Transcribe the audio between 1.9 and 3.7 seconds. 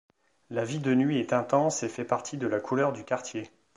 partie de la couleur du quartier.